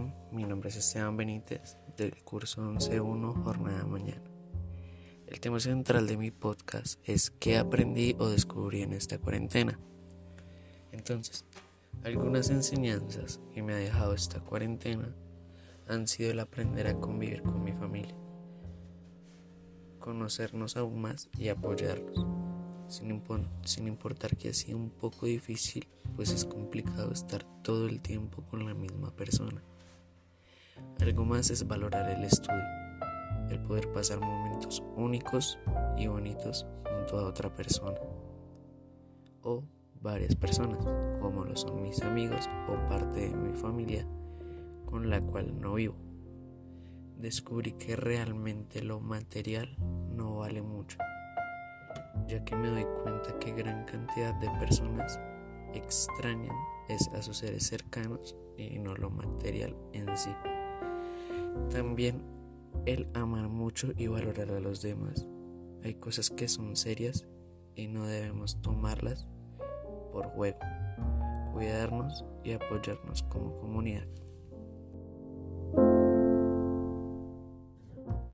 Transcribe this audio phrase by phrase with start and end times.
[0.00, 4.24] nombre es Esteban Benítez del curso 11.1 Jornada Mañana.
[5.28, 9.78] El tema central de mi podcast es qué aprendí o descubrí en esta cuarentena.
[10.90, 11.44] Entonces,
[12.02, 15.14] algunas enseñanzas que me ha dejado esta cuarentena
[15.86, 18.16] han sido el aprender a convivir con mi familia,
[20.00, 22.26] conocernos aún más y apoyarnos,
[22.88, 23.22] sin,
[23.62, 28.42] sin importar que ha sido un poco difícil, pues es complicado estar todo el tiempo
[28.50, 29.62] con la misma persona.
[31.00, 32.62] Algo más es valorar el estudio,
[33.50, 35.58] el poder pasar momentos únicos
[35.96, 37.98] y bonitos junto a otra persona
[39.42, 39.62] o
[40.00, 40.84] varias personas,
[41.20, 44.06] como lo son mis amigos o parte de mi familia
[44.86, 45.96] con la cual no vivo.
[47.18, 49.76] Descubrí que realmente lo material
[50.10, 50.98] no vale mucho,
[52.28, 55.18] ya que me doy cuenta que gran cantidad de personas
[55.72, 56.56] extrañan
[56.88, 60.30] es a sus seres cercanos y no lo material en sí.
[61.70, 62.22] También
[62.86, 65.26] el amar mucho y valorar a los demás.
[65.82, 67.26] Hay cosas que son serias
[67.74, 69.26] y no debemos tomarlas
[70.12, 70.58] por juego.
[71.52, 74.06] Cuidarnos y apoyarnos como comunidad.